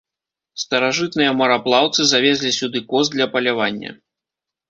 [0.61, 3.91] Старажытныя мараплаўцы завезлі сюды коз для палявання.